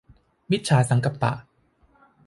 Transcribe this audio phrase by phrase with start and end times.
[0.51, 1.33] มิจฉาสังกัปปะ